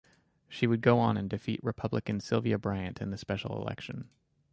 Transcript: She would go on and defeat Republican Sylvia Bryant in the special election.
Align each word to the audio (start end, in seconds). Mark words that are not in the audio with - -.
She 0.49 0.65
would 0.65 0.81
go 0.81 0.97
on 0.97 1.15
and 1.15 1.29
defeat 1.29 1.59
Republican 1.63 2.21
Sylvia 2.21 2.57
Bryant 2.57 3.01
in 3.03 3.11
the 3.11 3.17
special 3.19 3.55
election. 3.61 4.09